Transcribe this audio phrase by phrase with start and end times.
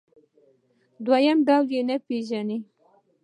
[1.05, 2.57] دویم ډول یې نه پېژني.